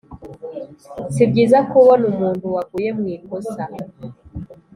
[1.13, 3.63] si byiza kubona umuntu waguye mu ikosa